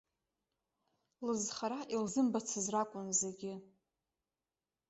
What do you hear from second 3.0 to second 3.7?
зегьы.